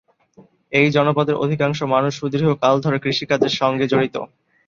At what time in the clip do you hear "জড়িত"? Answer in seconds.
3.87-4.15